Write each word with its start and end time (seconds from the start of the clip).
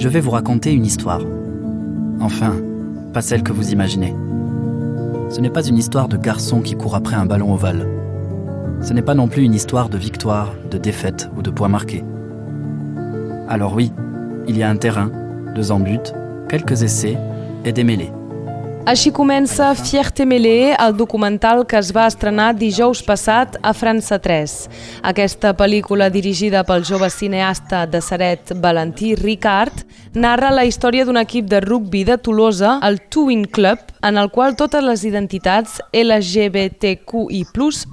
je 0.00 0.08
vais 0.08 0.20
vous 0.20 0.30
raconter 0.30 0.72
une 0.72 0.86
histoire. 0.86 1.20
Enfin, 2.20 2.56
pas 3.12 3.20
celle 3.20 3.42
que 3.42 3.52
vous 3.52 3.70
imaginez. 3.70 4.16
Ce 5.28 5.42
n'est 5.42 5.50
pas 5.50 5.62
une 5.62 5.76
histoire 5.76 6.08
de 6.08 6.16
garçon 6.16 6.62
qui 6.62 6.74
court 6.74 6.94
après 6.94 7.16
un 7.16 7.26
ballon 7.26 7.52
ovale. 7.52 7.86
Ce 8.80 8.94
n'est 8.94 9.02
pas 9.02 9.14
non 9.14 9.28
plus 9.28 9.42
une 9.42 9.52
histoire 9.52 9.90
de 9.90 9.98
victoire, 9.98 10.54
de 10.70 10.78
défaite 10.78 11.28
ou 11.36 11.42
de 11.42 11.50
points 11.50 11.68
marqués. 11.68 12.02
Alors 13.46 13.74
oui, 13.74 13.92
il 14.48 14.56
y 14.56 14.62
a 14.62 14.70
un 14.70 14.76
terrain, 14.76 15.10
deux 15.54 15.70
embuts, 15.70 16.14
quelques 16.48 16.82
essais 16.82 17.18
et 17.66 17.72
des 17.72 17.84
mêlées. 17.84 18.10
Així 18.90 19.12
comença 19.14 19.68
Fierte 19.78 20.24
Melé, 20.26 20.74
el 20.74 20.96
documental 20.98 21.60
que 21.70 21.76
es 21.78 21.92
va 21.94 22.08
estrenar 22.10 22.48
dijous 22.58 23.04
passat 23.06 23.54
a 23.62 23.70
França 23.70 24.16
3. 24.18 24.54
Aquesta 25.06 25.52
pel·lícula 25.54 26.08
dirigida 26.10 26.64
pel 26.66 26.82
jove 26.88 27.06
cineasta 27.14 27.84
de 27.86 28.00
Saret 28.02 28.50
Valentí 28.58 29.12
Ricard 29.14 29.84
narra 30.18 30.50
la 30.50 30.64
història 30.66 31.04
d'un 31.06 31.20
equip 31.20 31.46
de 31.46 31.60
rugbi 31.62 32.02
de 32.08 32.16
Tolosa, 32.18 32.80
el 32.82 32.98
Twin 33.14 33.44
Club, 33.46 33.78
en 34.02 34.18
el 34.18 34.30
qual 34.34 34.56
totes 34.58 34.82
les 34.82 35.04
identitats 35.06 35.78
LGBTQI+, 35.94 37.44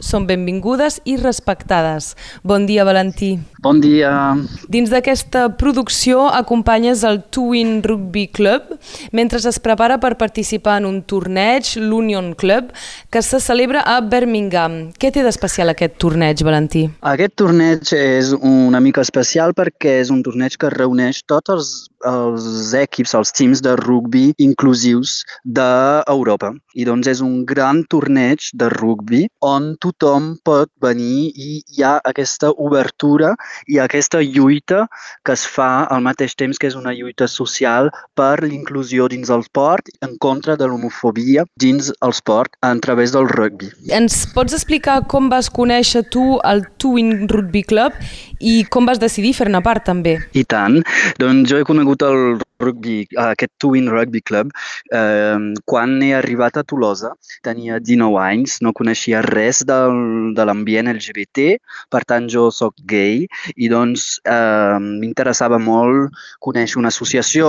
són 0.02 0.26
benvingudes 0.26 0.98
i 1.06 1.18
respectades. 1.22 2.16
Bon 2.42 2.66
dia, 2.66 2.88
Valentí. 2.88 3.36
Bon 3.62 3.78
dia. 3.84 4.34
Dins 4.72 4.90
d'aquesta 4.90 5.46
producció 5.60 6.26
acompanyes 6.32 7.04
el 7.06 7.22
Twin 7.30 7.84
Rugby 7.84 8.28
Club 8.34 8.78
mentre 9.12 9.38
es 9.38 9.60
prepara 9.62 10.00
per 10.02 10.16
participar 10.18 10.80
en 10.82 10.87
un 10.88 11.02
torneig, 11.04 11.74
l'Union 11.78 12.34
Club, 12.40 12.72
que 13.12 13.22
se 13.22 13.40
celebra 13.44 13.84
a 13.86 14.00
Birmingham. 14.02 14.80
Què 14.98 15.12
té 15.14 15.24
d'especial 15.26 15.74
aquest 15.74 15.98
torneig, 16.02 16.44
Valentí? 16.48 16.86
Aquest 17.14 17.36
torneig 17.40 17.94
és 17.98 18.34
una 18.38 18.82
mica 18.84 19.04
especial 19.06 19.54
perquè 19.58 20.00
és 20.02 20.12
un 20.14 20.24
torneig 20.26 20.58
que 20.58 20.72
reuneix 20.74 21.24
tots 21.28 21.54
els, 21.54 21.72
els 22.06 22.74
equips, 22.78 23.16
els 23.18 23.32
teams 23.34 23.62
de 23.66 23.76
rugby 23.80 24.34
inclusius 24.38 25.24
d'Europa. 25.44 26.54
I 26.78 26.86
doncs 26.86 27.10
és 27.10 27.22
un 27.26 27.44
gran 27.46 27.84
torneig 27.90 28.52
de 28.54 28.70
rugby 28.70 29.26
on 29.42 29.76
tothom 29.82 30.36
pot 30.46 30.70
venir 30.84 31.32
i 31.34 31.62
hi 31.62 31.84
ha 31.84 31.98
aquesta 32.06 32.52
obertura 32.54 33.34
i 33.68 33.80
aquesta 33.82 34.22
lluita 34.22 34.86
que 35.26 35.34
es 35.34 35.46
fa 35.48 35.88
al 35.90 36.04
mateix 36.06 36.36
temps 36.38 36.60
que 36.60 36.70
és 36.70 36.78
una 36.78 36.94
lluita 36.94 37.28
social 37.28 37.90
per 38.16 38.44
l'inclusió 38.44 39.08
dins 39.10 39.32
el 39.34 39.44
sport 39.48 39.90
en 40.06 40.18
contra 40.22 40.58
de 40.58 40.68
l'homofobia 40.70 41.48
dins 41.58 41.92
el 42.02 42.14
sport 42.14 42.54
a 42.62 42.74
través 42.84 43.12
del 43.16 43.28
rugby. 43.30 43.72
Ens 43.90 44.26
pots 44.36 44.54
explicar 44.54 45.02
com 45.10 45.32
vas 45.34 45.50
conèixer 45.50 46.06
tu 46.14 46.38
el 46.46 46.66
Twin 46.78 47.28
Rugby 47.32 47.64
Club 47.64 47.98
i 48.40 48.62
com 48.70 48.86
vas 48.86 49.02
decidir 49.02 49.34
fer-ne 49.34 49.62
part 49.66 49.86
també? 49.88 50.18
I 50.38 50.44
tant. 50.46 50.82
Doncs 51.22 51.50
jo 51.50 51.58
he 51.58 51.66
conegut 51.68 51.87
el 51.96 52.42
rugby, 52.60 53.08
aquest 53.18 53.52
Twin 53.58 53.90
Rugby 53.90 54.22
Club, 54.22 54.52
eh, 54.92 55.38
quan 55.66 56.02
he 56.02 56.14
arribat 56.14 56.58
a 56.58 56.64
Tolosa. 56.64 57.14
Tenia 57.46 57.80
19 57.80 58.18
anys, 58.22 58.58
no 58.62 58.74
coneixia 58.74 59.22
res 59.22 59.64
del, 59.68 60.34
de 60.38 60.46
l'ambient 60.46 60.90
LGBT, 60.92 61.58
per 61.94 62.04
tant 62.10 62.28
jo 62.30 62.50
sóc 62.52 62.76
gay 62.90 63.26
i 63.56 63.70
doncs 63.70 64.20
eh, 64.26 64.78
m'interessava 64.82 65.60
molt 65.62 66.14
conèixer 66.44 66.80
una 66.82 66.92
associació, 66.94 67.48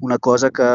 una 0.00 0.18
cosa 0.18 0.50
que, 0.50 0.70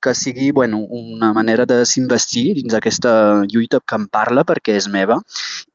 que 0.00 0.14
sigui 0.14 0.50
bueno, 0.52 0.78
una 0.84 1.32
manera 1.32 1.66
de 1.66 1.82
s'investir 1.88 2.54
dins 2.60 2.74
aquesta 2.76 3.44
lluita 3.48 3.80
que 3.80 3.98
em 3.98 4.06
parla 4.08 4.44
perquè 4.44 4.76
és 4.78 4.88
meva. 4.88 5.20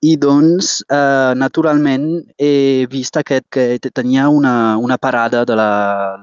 I 0.06 0.16
doncs, 0.22 0.80
eh, 0.88 1.34
naturalment, 1.36 2.08
he 2.38 2.86
vist 2.92 3.18
aquest 3.20 3.50
que 3.50 3.80
tenia 3.90 4.30
una, 4.30 4.78
una 4.78 4.98
parada 4.98 5.44
de 5.46 5.56
la, 5.58 5.72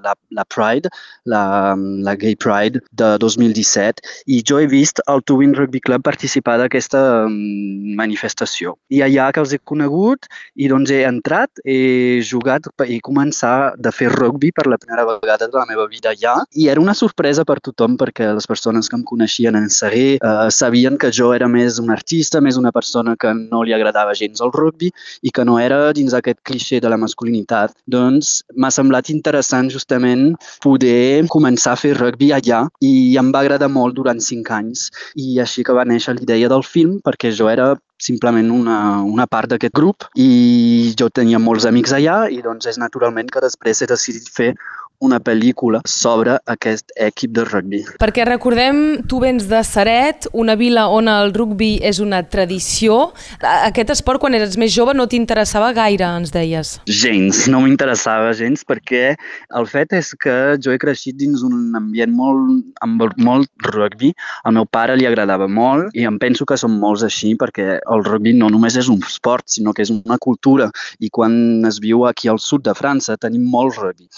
la, 0.03 0.15
la 0.31 0.46
Pride, 0.53 0.91
la, 1.25 1.75
la 1.77 2.15
Gay 2.17 2.37
Pride 2.37 2.83
de 2.93 3.13
2017 3.23 4.03
i 4.27 4.43
jo 4.47 4.61
he 4.61 4.69
vist 4.71 5.03
el 5.11 5.23
Twin 5.27 5.55
Rugby 5.55 5.81
Club 5.81 6.05
participar 6.07 6.57
d'aquesta 6.61 7.01
manifestació. 7.29 8.77
I 8.93 9.03
allà 9.07 9.31
que 9.33 9.43
els 9.43 9.55
he 9.55 9.61
conegut 9.63 10.29
i 10.55 10.71
doncs 10.71 10.93
he 10.95 11.03
entrat, 11.09 11.51
he 11.65 12.23
jugat 12.25 12.69
i 12.87 13.01
començar 13.05 13.75
de 13.79 13.93
fer 13.95 14.11
rugby 14.13 14.53
per 14.55 14.67
la 14.71 14.79
primera 14.81 15.07
vegada 15.09 15.49
de 15.49 15.59
la 15.59 15.67
meva 15.69 15.87
vida 15.91 16.13
allà 16.13 16.37
i 16.55 16.69
era 16.73 16.81
una 16.81 16.95
sorpresa 16.95 17.45
per 17.45 17.59
tothom 17.61 17.97
perquè 18.01 18.29
les 18.35 18.49
persones 18.49 18.91
que 18.91 18.97
em 18.99 19.05
coneixien 19.07 19.57
en 19.59 19.69
seguer 19.73 20.17
eh, 20.17 20.49
sabien 20.51 20.99
que 20.99 21.11
jo 21.13 21.33
era 21.35 21.49
més 21.49 21.81
un 21.83 21.91
artista, 21.95 22.41
més 22.41 22.59
una 22.61 22.73
persona 22.73 23.17
que 23.19 23.33
no 23.37 23.63
li 23.65 23.75
agradava 23.77 24.15
gens 24.15 24.43
el 24.45 24.53
rugby 24.55 24.93
i 25.23 25.33
que 25.35 25.45
no 25.45 25.59
era 25.61 25.93
dins 25.97 26.15
aquest 26.15 26.41
cliché 26.47 26.81
de 26.81 26.91
la 26.93 26.99
masculinitat. 27.01 27.75
Doncs 27.87 28.43
m'ha 28.57 28.73
semblat 28.75 29.11
interessant 29.13 29.71
justament 29.73 30.36
poder 30.63 31.27
començar 31.33 31.75
a 31.75 31.81
fer 31.81 31.95
rugby 31.97 32.33
allà 32.37 32.67
i 32.81 33.17
em 33.21 33.33
va 33.35 33.43
agradar 33.45 33.71
molt 33.73 33.97
durant 33.97 34.21
cinc 34.23 34.51
anys. 34.51 34.91
I 35.17 35.41
així 35.45 35.65
que 35.67 35.77
va 35.77 35.87
néixer 35.89 36.17
l'idea 36.17 36.51
del 36.53 36.65
film 36.67 37.01
perquè 37.05 37.33
jo 37.35 37.51
era 37.53 37.75
simplement 38.03 38.51
una, 38.53 38.79
una 39.03 39.27
part 39.27 39.51
d'aquest 39.51 39.75
grup 39.75 40.05
i 40.21 40.93
jo 40.99 41.09
tenia 41.09 41.41
molts 41.41 41.65
amics 41.69 41.95
allà 41.97 42.27
i 42.29 42.43
doncs 42.45 42.69
és 42.73 42.81
naturalment 42.81 43.31
que 43.33 43.41
després 43.45 43.81
he 43.81 43.89
decidit 43.89 44.29
fer 44.33 44.53
una 45.01 45.19
pel·lícula 45.21 45.81
sobre 45.87 46.39
aquest 46.47 46.93
equip 46.97 47.35
de 47.37 47.45
rugby. 47.45 47.83
Perquè 48.01 48.25
recordem, 48.27 49.03
tu 49.09 49.21
vens 49.23 49.47
de 49.51 49.61
Saret, 49.67 50.29
una 50.33 50.57
vila 50.57 50.87
on 50.93 51.11
el 51.11 51.33
rugby 51.35 51.77
és 51.85 52.01
una 52.03 52.23
tradició. 52.25 53.13
Aquest 53.41 53.93
esport, 53.97 54.21
quan 54.23 54.37
eres 54.39 54.57
més 54.61 54.73
jove, 54.75 54.95
no 54.97 55.09
t'interessava 55.11 55.73
gaire, 55.77 56.09
ens 56.21 56.33
deies. 56.35 56.77
Gens, 56.89 57.45
no 57.53 57.61
m'interessava 57.65 58.33
gens, 58.39 58.65
perquè 58.67 59.15
el 59.59 59.69
fet 59.71 59.93
és 59.97 60.13
que 60.17 60.57
jo 60.63 60.73
he 60.73 60.81
creixit 60.81 61.19
dins 61.21 61.45
un 61.47 61.77
ambient 61.77 62.15
molt, 62.17 62.65
amb 62.85 63.05
molt 63.21 63.69
rugby. 63.69 64.13
Al 64.45 64.57
meu 64.57 64.67
pare 64.67 64.97
li 64.97 65.07
agradava 65.09 65.49
molt 65.49 65.95
i 65.97 66.07
em 66.09 66.19
penso 66.23 66.47
que 66.49 66.59
són 66.61 66.79
molts 66.81 67.05
així 67.07 67.35
perquè 67.39 67.79
el 67.79 68.05
rugby 68.07 68.33
no 68.37 68.49
només 68.53 68.79
és 68.81 68.89
un 68.93 69.03
esport, 69.05 69.47
sinó 69.53 69.75
que 69.77 69.85
és 69.85 69.93
una 69.93 70.19
cultura. 70.23 70.71
I 71.01 71.11
quan 71.13 71.65
es 71.69 71.81
viu 71.83 72.07
aquí 72.09 72.31
al 72.33 72.41
sud 72.43 72.65
de 72.67 72.75
França 72.77 73.19
tenim 73.21 73.45
molt 73.51 73.77
rugby. 73.77 74.09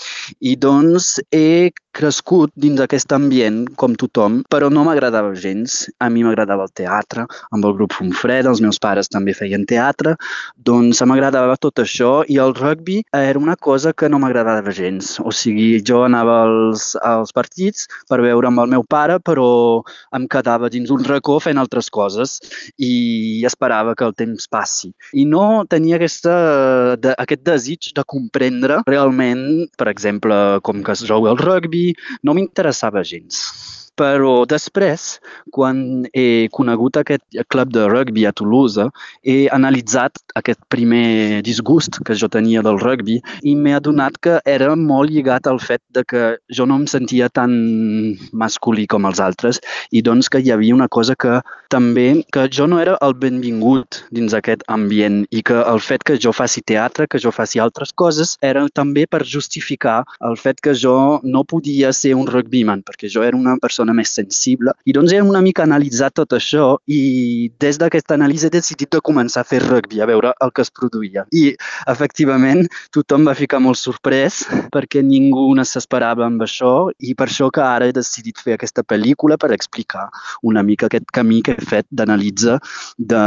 I 0.40 0.54
doncs 0.56 0.67
he 1.34 1.70
crescut 1.98 2.52
dins 2.54 2.78
aquest 2.78 3.10
ambient, 3.14 3.64
com 3.80 3.96
tothom, 3.98 4.42
però 4.52 4.68
no 4.70 4.84
m'agradava 4.86 5.34
gens. 5.34 5.88
A 5.98 6.06
mi 6.12 6.22
m'agradava 6.22 6.68
el 6.68 6.72
teatre, 6.78 7.24
amb 7.54 7.66
el 7.66 7.74
grup 7.74 7.96
Fumfred, 7.96 8.46
els 8.46 8.62
meus 8.62 8.78
pares 8.78 9.10
també 9.10 9.34
feien 9.34 9.66
teatre, 9.66 10.14
doncs 10.68 11.02
m'agradava 11.08 11.56
tot 11.58 11.82
això 11.82 12.22
i 12.30 12.38
el 12.42 12.54
rugby 12.54 13.00
era 13.16 13.40
una 13.40 13.56
cosa 13.56 13.92
que 13.92 14.08
no 14.08 14.20
m'agradava 14.22 14.74
gens. 14.74 15.16
O 15.24 15.32
sigui, 15.34 15.80
jo 15.82 16.04
anava 16.06 16.42
als, 16.44 16.92
als 17.02 17.34
partits 17.34 17.88
per 18.10 18.20
veure 18.22 18.50
amb 18.50 18.62
el 18.62 18.70
meu 18.76 18.86
pare, 18.86 19.18
però 19.18 19.48
em 20.14 20.28
quedava 20.30 20.70
dins 20.70 20.92
un 20.94 21.02
racó 21.08 21.38
fent 21.42 21.58
altres 21.58 21.90
coses 21.90 22.38
i 22.76 23.42
esperava 23.48 23.96
que 23.98 24.06
el 24.06 24.14
temps 24.14 24.46
passi. 24.50 24.92
I 25.18 25.26
no 25.26 25.64
tenia 25.66 25.98
aquesta, 25.98 26.36
de, 27.00 27.16
aquest 27.18 27.42
desig 27.48 27.90
de 27.96 28.06
comprendre 28.06 28.82
realment, 28.86 29.66
per 29.78 29.90
exemple, 29.90 30.36
com 30.64 30.82
que 30.84 30.94
es 30.94 31.04
juga 31.08 31.32
el 31.34 31.40
rugby, 31.40 31.92
no 32.22 32.34
m'interessava 32.36 33.04
gens. 33.06 33.42
Però 33.98 34.44
després, 34.46 35.18
quan 35.50 36.06
he 36.14 36.46
conegut 36.54 37.00
aquest 37.00 37.24
club 37.50 37.72
de 37.74 37.88
rugby 37.90 38.26
a 38.28 38.32
Toulouse, 38.32 38.86
he 39.26 39.48
analitzat 39.54 40.20
aquest 40.38 40.60
primer 40.70 41.42
disgust 41.46 41.98
que 42.06 42.14
jo 42.18 42.28
tenia 42.30 42.62
del 42.62 42.78
rugby 42.78 43.18
i 43.42 43.54
m'he 43.58 43.74
adonat 43.74 44.20
que 44.22 44.38
era 44.46 44.74
molt 44.78 45.10
lligat 45.10 45.48
al 45.50 45.58
fet 45.58 45.82
de 45.96 46.04
que 46.06 46.24
jo 46.54 46.66
no 46.66 46.78
em 46.78 46.86
sentia 46.86 47.28
tan 47.28 47.54
masculí 48.32 48.86
com 48.86 49.08
els 49.08 49.20
altres 49.20 49.58
i 49.90 50.02
doncs 50.04 50.30
que 50.30 50.42
hi 50.42 50.52
havia 50.54 50.76
una 50.76 50.88
cosa 50.88 51.16
que 51.18 51.40
també, 51.72 52.24
que 52.32 52.46
jo 52.54 52.66
no 52.70 52.78
era 52.80 52.96
el 53.04 53.14
benvingut 53.18 54.02
dins 54.14 54.34
aquest 54.36 54.62
ambient 54.72 55.24
i 55.34 55.42
que 55.42 55.58
el 55.58 55.82
fet 55.84 56.04
que 56.06 56.16
jo 56.22 56.32
faci 56.32 56.62
teatre, 56.62 57.08
que 57.10 57.20
jo 57.20 57.32
faci 57.34 57.60
altres 57.60 57.92
coses, 57.92 58.36
era 58.44 58.64
també 58.74 59.06
per 59.10 59.24
justificar 59.26 60.02
el 60.24 60.38
fet 60.40 60.62
que 60.64 60.74
jo 60.74 61.20
no 61.24 61.44
podia 61.44 61.92
ser 61.92 62.14
un 62.16 62.26
rugbyman, 62.30 62.84
perquè 62.86 63.10
jo 63.12 63.24
era 63.26 63.36
una 63.36 63.56
persona 63.60 63.87
més 63.96 64.12
sensible. 64.14 64.74
I 64.84 64.94
doncs 64.96 65.12
he 65.12 65.20
una 65.22 65.42
mica 65.44 65.64
analitzat 65.64 66.16
tot 66.20 66.34
això 66.36 66.76
i 66.86 67.50
des 67.60 67.78
d'aquesta 67.80 68.16
anàlisi 68.18 68.48
he 68.48 68.54
decidit 68.54 68.92
de 68.94 69.02
començar 69.04 69.44
a 69.44 69.48
fer 69.48 69.60
rugby, 69.64 70.00
a 70.00 70.08
veure 70.10 70.32
el 70.44 70.52
que 70.54 70.64
es 70.64 70.72
produïa. 70.74 71.24
I, 71.32 71.54
efectivament, 71.90 72.66
tothom 72.94 73.26
va 73.28 73.36
ficar 73.38 73.60
molt 73.64 73.78
sorprès 73.80 74.42
perquè 74.74 75.02
ningú 75.04 75.48
no 75.56 75.64
s'esperava 75.64 76.26
amb 76.26 76.42
això 76.44 76.90
i 76.98 77.14
per 77.18 77.28
això 77.28 77.50
que 77.54 77.64
ara 77.64 77.88
he 77.88 77.96
decidit 77.96 78.40
fer 78.42 78.56
aquesta 78.56 78.84
pel·lícula 78.84 79.38
per 79.40 79.52
explicar 79.54 80.08
una 80.42 80.62
mica 80.62 80.88
aquest 80.88 81.08
camí 81.14 81.42
que 81.42 81.56
he 81.56 81.68
fet 81.68 81.86
d'analitzar 81.90 82.58
de 82.98 83.22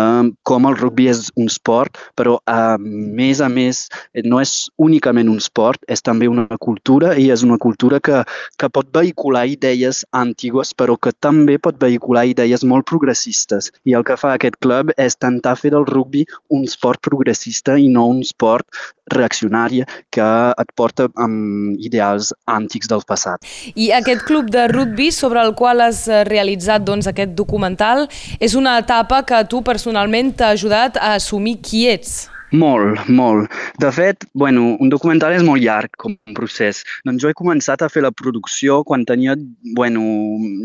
com 0.48 0.68
el 0.70 0.78
rugby 0.78 1.08
és 1.12 1.30
un 1.36 1.50
esport, 1.52 1.98
però 2.18 2.38
a 2.50 2.78
més 2.80 3.42
a 3.42 3.50
més 3.50 3.88
no 4.26 4.42
és 4.42 4.70
únicament 4.82 5.30
un 5.32 5.42
esport, 5.42 5.82
és 5.88 6.04
també 6.06 6.30
una 6.32 6.48
cultura 6.60 7.16
i 7.18 7.30
és 7.34 7.46
una 7.48 7.58
cultura 7.62 8.00
que, 8.00 8.24
que 8.58 8.70
pot 8.70 8.92
vehicular 8.94 9.46
idees 9.50 10.04
anti 10.12 10.51
ambigües, 10.52 10.74
però 10.76 10.98
que 10.98 11.12
també 11.12 11.58
pot 11.58 11.78
vehicular 11.80 12.26
idees 12.28 12.64
molt 12.64 12.86
progressistes. 12.86 13.72
I 13.86 13.96
el 13.96 14.04
que 14.04 14.18
fa 14.18 14.36
aquest 14.36 14.58
club 14.62 14.92
és 14.98 15.16
tentar 15.16 15.56
fer 15.56 15.72
del 15.72 15.86
rugby 15.86 16.26
un 16.50 16.64
esport 16.66 17.02
progressista 17.02 17.78
i 17.78 17.88
no 17.88 18.08
un 18.08 18.22
esport 18.22 18.68
reaccionari 19.12 19.84
que 20.12 20.28
et 20.58 20.72
porta 20.76 21.10
amb 21.16 21.80
ideals 21.80 22.34
antics 22.48 22.88
del 22.88 23.04
passat. 23.08 23.44
I 23.76 23.92
aquest 23.92 24.24
club 24.28 24.50
de 24.52 24.68
rugby 24.72 25.12
sobre 25.12 25.42
el 25.42 25.54
qual 25.56 25.82
has 25.82 26.08
eh, 26.08 26.24
realitzat 26.24 26.84
doncs, 26.84 27.08
aquest 27.08 27.34
documental 27.36 28.08
és 28.40 28.56
una 28.56 28.78
etapa 28.80 29.24
que 29.24 29.44
tu 29.48 29.62
personalment 29.62 30.34
t'ha 30.36 30.54
ajudat 30.56 30.98
a 30.98 31.16
assumir 31.16 31.60
qui 31.62 31.88
ets. 31.90 32.30
Molt, 32.52 33.08
molt. 33.08 33.48
De 33.80 33.88
fet, 33.96 34.26
bueno, 34.36 34.76
un 34.84 34.90
documental 34.92 35.32
és 35.38 35.44
molt 35.48 35.64
llarg 35.64 35.94
com 35.96 36.18
un 36.28 36.36
procés. 36.36 36.82
Doncs 37.08 37.24
jo 37.24 37.30
he 37.32 37.38
començat 37.38 37.80
a 37.80 37.88
fer 37.88 38.04
la 38.04 38.12
producció 38.12 38.82
quan 38.84 39.06
tenia, 39.08 39.38
bueno, 39.78 40.04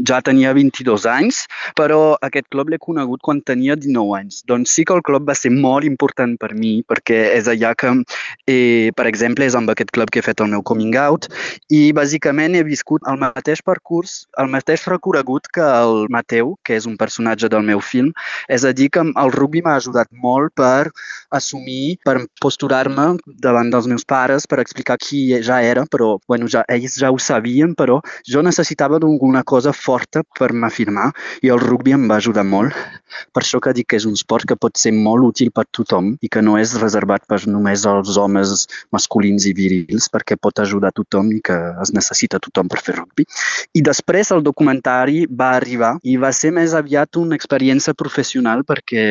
ja 0.08 0.18
tenia 0.26 0.50
22 0.56 1.06
anys, 1.06 1.44
però 1.78 2.16
aquest 2.26 2.48
club 2.50 2.72
l'he 2.72 2.80
conegut 2.82 3.22
quan 3.22 3.38
tenia 3.46 3.76
19 3.78 4.16
anys. 4.18 4.40
Doncs 4.50 4.74
sí 4.74 4.82
que 4.82 4.96
el 4.98 5.04
club 5.06 5.28
va 5.30 5.36
ser 5.38 5.52
molt 5.54 5.86
important 5.86 6.34
per 6.42 6.50
mi, 6.58 6.80
perquè 6.82 7.20
és 7.36 7.46
allà 7.46 7.76
que, 7.78 7.94
eh, 8.50 8.90
per 8.98 9.06
exemple, 9.06 9.46
és 9.46 9.54
amb 9.54 9.70
aquest 9.70 9.94
club 9.94 10.10
que 10.10 10.18
he 10.18 10.26
fet 10.26 10.42
el 10.42 10.50
meu 10.50 10.66
coming 10.66 10.96
out 10.98 11.30
i 11.70 11.92
bàsicament 11.94 12.58
he 12.58 12.64
viscut 12.66 13.06
el 13.06 13.20
mateix 13.22 13.62
percurs, 13.62 14.26
el 14.42 14.50
mateix 14.50 14.88
recorregut 14.90 15.46
que 15.54 15.62
el 15.62 16.10
Mateu, 16.10 16.56
que 16.64 16.74
és 16.74 16.86
un 16.86 16.96
personatge 16.96 17.48
del 17.48 17.62
meu 17.62 17.80
film. 17.80 18.10
És 18.48 18.64
a 18.64 18.72
dir, 18.72 18.90
que 18.90 19.02
el 19.06 19.32
rugby 19.34 19.62
m'ha 19.62 19.76
ajudat 19.78 20.10
molt 20.10 20.54
per 20.58 20.90
assumir 21.30 21.75
mi 21.76 21.96
per 22.04 22.16
posturar-me 22.40 23.06
davant 23.42 23.70
dels 23.72 23.88
meus 23.90 24.04
pares 24.08 24.48
per 24.50 24.60
explicar 24.62 24.96
qui 25.02 25.22
ja 25.44 25.60
era, 25.62 25.84
però 25.90 26.16
bueno, 26.28 26.48
ja, 26.52 26.64
ells 26.72 26.98
ja 27.00 27.12
ho 27.12 27.18
sabien, 27.20 27.74
però 27.78 28.00
jo 28.26 28.42
necessitava 28.46 29.00
d'alguna 29.02 29.44
cosa 29.44 29.72
forta 29.76 30.22
per 30.38 30.52
m'afirmar 30.52 31.10
i 31.44 31.52
el 31.52 31.60
rugby 31.62 31.96
em 31.96 32.08
va 32.10 32.20
ajudar 32.22 32.46
molt. 32.46 32.74
Per 33.32 33.42
això 33.42 33.60
que 33.62 33.72
dic 33.76 33.88
que 33.92 34.00
és 34.00 34.06
un 34.08 34.16
esport 34.18 34.48
que 34.48 34.58
pot 34.58 34.76
ser 34.80 34.92
molt 34.92 35.24
útil 35.24 35.52
per 35.54 35.64
tothom 35.78 36.14
i 36.20 36.30
que 36.32 36.42
no 36.42 36.56
és 36.60 36.74
reservat 36.80 37.24
per 37.30 37.38
només 37.46 37.86
als 37.86 38.16
homes 38.20 38.66
masculins 38.94 39.46
i 39.48 39.54
virils, 39.56 40.08
perquè 40.12 40.36
pot 40.40 40.58
ajudar 40.62 40.92
tothom 40.96 41.30
i 41.36 41.40
que 41.44 41.56
es 41.82 41.92
necessita 41.96 42.40
tothom 42.42 42.68
per 42.72 42.82
fer 42.82 42.96
rugby. 42.98 43.26
I 43.78 43.84
després 43.86 44.32
el 44.34 44.44
documentari 44.46 45.24
va 45.30 45.52
arribar 45.56 45.94
i 46.02 46.16
va 46.20 46.32
ser 46.36 46.52
més 46.56 46.74
aviat 46.76 47.20
una 47.20 47.38
experiència 47.38 47.94
professional 47.94 48.64
perquè 48.66 49.06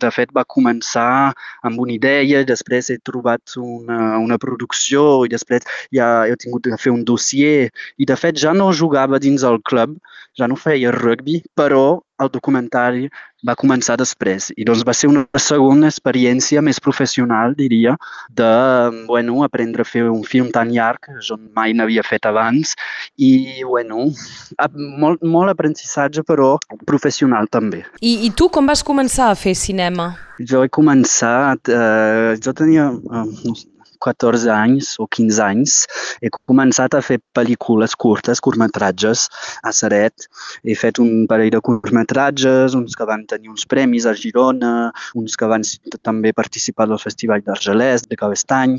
de 0.00 0.10
fet 0.14 0.32
va 0.36 0.46
començar 0.48 1.32
amb 1.66 1.79
una 1.80 1.94
idea, 1.94 2.44
després 2.46 2.90
he 2.90 2.98
trobat 3.04 3.56
una, 3.60 4.18
una 4.20 4.38
producció 4.38 5.24
i 5.26 5.32
després 5.32 5.66
ja 5.96 6.10
he 6.26 6.36
tingut 6.40 6.68
que 6.68 6.80
fer 6.80 6.92
un 6.94 7.04
dossier. 7.08 7.70
I 7.98 8.08
de 8.08 8.16
fet 8.20 8.38
ja 8.40 8.54
no 8.56 8.70
jugava 8.76 9.20
dins 9.22 9.44
el 9.46 9.60
club, 9.66 9.96
ja 10.38 10.48
no 10.50 10.58
feia 10.60 10.92
rugby, 10.94 11.40
però 11.58 12.00
el 12.20 12.30
documentari 12.32 13.08
va 13.46 13.56
començar 13.56 13.96
després 14.00 14.50
i 14.56 14.66
doncs 14.68 14.84
va 14.86 14.94
ser 14.96 15.08
una 15.08 15.40
segona 15.40 15.88
experiència 15.88 16.60
més 16.64 16.80
professional, 16.82 17.54
diria, 17.56 17.96
de 18.36 18.50
bueno, 19.08 19.40
aprendre 19.46 19.86
a 19.86 19.88
fer 19.88 20.04
un 20.10 20.22
film 20.28 20.50
tan 20.52 20.72
llarg, 20.74 21.08
jo 21.24 21.38
mai 21.56 21.72
n'havia 21.76 22.04
fet 22.06 22.28
abans 22.28 22.74
i 23.16 23.62
bueno, 23.64 24.10
molt, 24.76 25.24
molt 25.24 25.54
aprenentatge 25.54 26.24
però 26.28 26.52
professional 26.86 27.48
també. 27.48 27.84
I, 28.00 28.26
I 28.28 28.32
tu 28.36 28.50
com 28.52 28.68
vas 28.68 28.84
començar 28.84 29.30
a 29.30 29.38
fer 29.38 29.56
cinema? 29.56 30.12
Jo 30.40 30.64
he 30.64 30.70
començat, 30.72 31.68
eh, 31.68 32.36
jo 32.40 32.56
tenia, 32.56 32.90
eh, 32.92 33.26
no 33.44 33.79
14 34.00 34.50
anys 34.50 34.94
o 34.98 35.06
15 35.06 35.40
anys, 35.44 35.76
he 36.24 36.30
començat 36.32 36.96
a 36.96 37.02
fer 37.04 37.18
pel·lícules 37.36 37.94
curtes, 38.00 38.40
curtmetratges, 38.40 39.28
a 39.62 39.72
Saret. 39.76 40.26
He 40.64 40.76
fet 40.78 41.00
un 41.02 41.26
parell 41.30 41.52
de 41.52 41.60
curtmetratges, 41.64 42.74
uns 42.78 42.96
que 42.96 43.06
van 43.08 43.26
tenir 43.28 43.52
uns 43.52 43.66
premis 43.68 44.06
a 44.08 44.14
Girona, 44.16 44.90
uns 45.14 45.36
que 45.36 45.48
van 45.50 45.64
també 46.02 46.32
participar 46.36 46.88
al 46.88 46.98
Festival 47.00 47.44
d'Argelès, 47.46 48.06
de 48.08 48.18
Cabestany, 48.18 48.78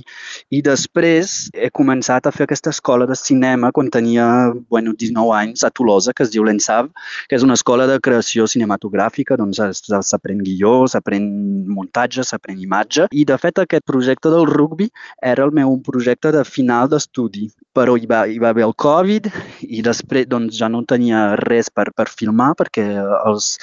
i 0.50 0.62
després 0.66 1.52
he 1.54 1.70
començat 1.74 2.28
a 2.28 2.34
fer 2.36 2.48
aquesta 2.48 2.74
escola 2.74 3.08
de 3.10 3.18
cinema 3.18 3.72
quan 3.72 3.92
tenia 3.94 4.28
bueno, 4.70 4.94
19 4.98 5.36
anys 5.38 5.64
a 5.64 5.72
Tolosa, 5.72 6.14
que 6.14 6.26
es 6.26 6.34
diu 6.34 6.46
l'ENSAV, 6.48 6.90
que 7.30 7.38
és 7.38 7.46
una 7.46 7.58
escola 7.60 7.88
de 7.90 8.00
creació 8.04 8.48
cinematogràfica, 8.50 9.38
doncs 9.40 9.62
s'aprèn 9.62 10.42
guió, 10.46 10.88
s'aprèn 10.92 11.28
muntatge, 11.70 12.26
s'aprèn 12.28 12.60
imatge, 12.62 13.08
i 13.12 13.26
de 13.28 13.38
fet 13.42 13.62
aquest 13.62 13.86
projecte 13.88 14.32
del 14.34 14.48
rugby 14.50 14.90
era 15.22 15.44
el 15.46 15.52
meu 15.56 15.78
projecte 15.86 16.32
de 16.32 16.44
final 16.48 16.90
d'estudi, 16.92 17.50
però 17.76 17.96
hi 17.98 18.08
va, 18.10 18.24
hi 18.28 18.40
va 18.42 18.52
haver 18.52 18.66
el 18.68 18.76
Covid 18.76 19.30
i 19.68 19.82
després 19.86 20.28
doncs, 20.32 20.58
ja 20.60 20.70
no 20.72 20.84
tenia 20.88 21.36
res 21.40 21.70
per, 21.70 21.90
per 21.96 22.08
filmar 22.12 22.52
perquè 22.60 22.86
els, 23.28 23.54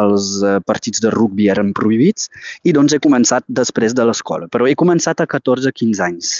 els 0.00 0.30
eh, 0.42 0.58
partits 0.66 1.02
de 1.04 1.12
rugby 1.14 1.50
eren 1.52 1.74
prohibits 1.76 2.30
i 2.64 2.72
doncs 2.76 2.94
he 2.94 3.02
començat 3.04 3.44
després 3.48 3.96
de 3.96 4.08
l'escola, 4.08 4.48
però 4.48 4.68
he 4.68 4.78
començat 4.78 5.20
a 5.20 5.28
14-15 5.28 6.04
anys 6.08 6.32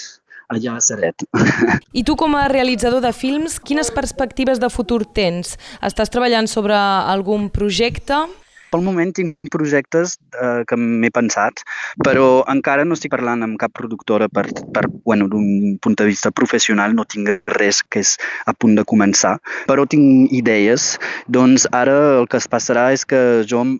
allà 0.48 0.78
a 0.78 0.80
Seret. 0.80 1.26
I 2.00 2.04
tu 2.08 2.16
com 2.16 2.34
a 2.36 2.46
realitzador 2.48 3.02
de 3.04 3.12
films, 3.12 3.58
quines 3.60 3.92
perspectives 3.92 4.60
de 4.62 4.70
futur 4.72 5.02
tens? 5.04 5.56
Estàs 5.84 6.12
treballant 6.12 6.48
sobre 6.48 6.76
algun 6.76 7.50
projecte? 7.52 8.24
Pel 8.68 8.84
moment 8.84 9.12
tinc 9.16 9.36
projectes 9.52 10.16
eh, 10.36 10.62
que 10.68 10.76
m'he 10.76 11.10
pensat, 11.14 11.62
però 12.04 12.44
encara 12.52 12.84
no 12.84 12.96
estic 12.98 13.14
parlant 13.14 13.44
amb 13.46 13.58
cap 13.60 13.72
productora 13.76 14.28
per, 14.28 14.46
per 14.74 14.84
bueno, 15.04 15.28
d'un 15.32 15.78
punt 15.80 15.96
de 15.98 16.08
vista 16.08 16.30
professional, 16.30 16.92
no 16.94 17.06
tinc 17.08 17.30
res 17.58 17.80
que 17.82 18.02
és 18.04 18.16
a 18.46 18.52
punt 18.52 18.76
de 18.76 18.84
començar, 18.88 19.38
però 19.70 19.86
tinc 19.88 20.32
idees. 20.36 20.96
Doncs 21.28 21.68
ara 21.72 21.96
el 22.20 22.28
que 22.28 22.40
es 22.40 22.48
passarà 22.50 22.90
és 22.96 23.06
que 23.08 23.22
jo 23.48 23.64
em 23.64 23.78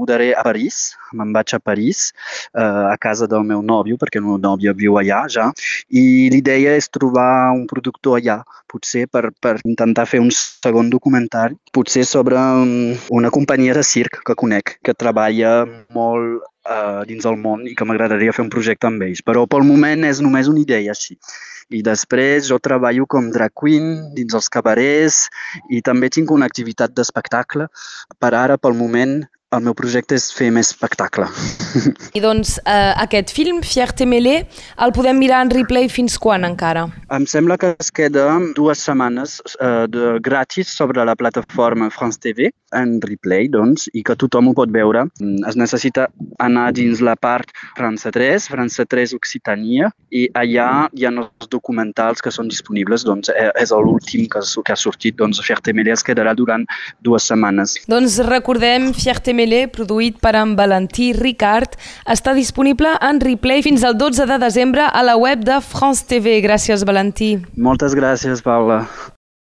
mudaré 0.00 0.32
a 0.34 0.44
París, 0.46 0.96
me'n 1.14 1.34
vaig 1.36 1.54
a 1.54 1.60
París, 1.60 2.10
eh, 2.54 2.62
a 2.94 2.96
casa 3.00 3.28
del 3.30 3.44
meu 3.46 3.62
nòvio, 3.62 3.98
perquè 4.00 4.18
el 4.20 4.26
meu 4.26 4.40
nòvio 4.40 4.74
viu 4.74 4.98
allà 4.98 5.26
ja, 5.30 5.50
i 5.90 6.30
l'idea 6.32 6.74
és 6.78 6.90
trobar 6.90 7.52
un 7.54 7.66
productor 7.70 8.18
allà, 8.18 8.40
potser 8.70 9.06
per, 9.10 9.30
per 9.42 9.58
intentar 9.66 10.06
fer 10.06 10.20
un 10.22 10.30
segon 10.34 10.90
documentari, 10.90 11.58
potser 11.74 12.04
sobre 12.06 12.38
una 13.10 13.30
companyia 13.34 13.74
de 13.74 13.84
circ 14.00 14.22
que 14.26 14.36
conec, 14.38 14.78
que 14.84 14.96
treballa 14.96 15.64
molt 15.94 16.40
uh, 16.40 17.04
dins 17.08 17.26
del 17.26 17.38
món 17.40 17.66
i 17.68 17.76
que 17.76 17.86
m'agradaria 17.88 18.34
fer 18.36 18.44
un 18.46 18.52
projecte 18.52 18.88
amb 18.88 19.04
ells. 19.06 19.22
Però 19.26 19.46
pel 19.50 19.66
moment 19.68 20.06
és 20.08 20.22
només 20.24 20.50
una 20.50 20.62
idea 20.62 20.94
així. 20.94 21.18
I 21.70 21.84
després 21.86 22.48
jo 22.50 22.58
treballo 22.58 23.06
com 23.06 23.28
drag 23.30 23.52
queen 23.54 23.90
dins 24.16 24.34
els 24.34 24.50
cabarets 24.50 25.28
i 25.70 25.82
també 25.86 26.10
tinc 26.10 26.32
una 26.34 26.48
activitat 26.50 26.96
d'espectacle. 26.96 27.68
Per 28.18 28.32
ara, 28.34 28.58
pel 28.58 28.74
moment, 28.78 29.20
el 29.56 29.64
meu 29.66 29.74
projecte 29.74 30.14
és 30.14 30.28
fer 30.30 30.50
més 30.54 30.70
espectacle. 30.70 31.26
I 32.18 32.22
doncs 32.22 32.54
eh, 32.62 32.92
aquest 33.02 33.32
film, 33.34 33.60
Fierté 33.66 34.06
Mêlée, 34.06 34.44
el 34.84 34.94
podem 34.94 35.18
mirar 35.18 35.42
en 35.44 35.50
replay 35.50 35.88
fins 35.90 36.16
quan 36.22 36.46
encara? 36.46 36.86
Em 37.10 37.26
sembla 37.26 37.58
que 37.58 37.72
es 37.82 37.90
queda 37.90 38.28
dues 38.54 38.82
setmanes 38.86 39.40
eh, 39.58 39.86
de 39.90 40.18
gratis 40.22 40.70
sobre 40.70 41.02
la 41.06 41.16
plataforma 41.18 41.90
France 41.90 42.22
TV 42.22 42.52
en 42.78 43.00
replay, 43.02 43.48
doncs, 43.50 43.88
i 43.98 44.04
que 44.06 44.14
tothom 44.14 44.52
ho 44.52 44.54
pot 44.54 44.70
veure. 44.70 45.02
Mm, 45.18 45.42
es 45.50 45.58
necessita 45.58 46.06
anar 46.38 46.68
dins 46.76 47.02
la 47.02 47.16
part 47.18 47.50
França 47.74 48.12
3, 48.14 48.46
França 48.52 48.86
3 48.86 49.16
Occitania, 49.18 49.90
i 50.14 50.28
allà 50.38 50.86
hi 50.94 51.06
ha 51.08 51.10
els 51.10 51.50
documentals 51.50 52.22
que 52.22 52.30
són 52.30 52.46
disponibles, 52.52 53.02
doncs 53.08 53.32
eh, 53.34 53.50
és 53.58 53.74
l'últim 53.74 54.28
que, 54.30 54.44
que 54.46 54.76
ha 54.76 54.78
sortit, 54.78 55.18
doncs 55.18 55.42
Fierté 55.42 55.74
Mêlée 55.74 55.96
es 55.96 56.06
quedarà 56.06 56.36
durant 56.38 56.62
dues 57.02 57.26
setmanes. 57.26 57.80
Doncs 57.90 58.20
recordem 58.30 58.92
Fierté 58.94 59.34
Melé, 59.34 59.39
produït 59.72 60.18
per 60.20 60.34
en 60.36 60.56
Valentí 60.56 61.12
Ricard, 61.12 61.76
està 62.06 62.34
disponible 62.34 62.96
en 63.00 63.20
replay 63.20 63.62
fins 63.62 63.84
al 63.84 63.96
12 63.96 64.26
de 64.26 64.38
desembre 64.38 64.82
a 64.84 65.02
la 65.02 65.16
web 65.16 65.44
de 65.44 65.60
France 65.60 66.04
TV. 66.06 66.40
Gràcies, 66.42 66.84
Valentí. 66.84 67.38
Moltes 67.56 67.94
gràcies, 67.94 68.42
Paula. 68.42 68.84